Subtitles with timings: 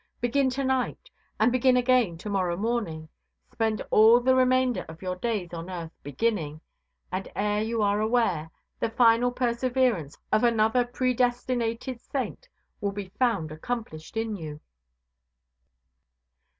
[0.19, 3.07] Begin to night, and begin again to morrow morning.
[3.53, 6.59] Spend all the remainder of your days on earth beginning.
[7.11, 13.09] And, ere ever you are aware, the final perseverance of another predestinated saint will be
[13.19, 14.59] found accomplished in you.